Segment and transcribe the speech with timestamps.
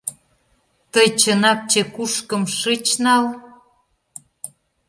[0.91, 3.25] —Тый чынак чекушкым шыч нал?